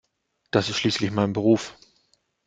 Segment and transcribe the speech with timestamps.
[0.49, 1.77] Das ist schließlich mein Beruf.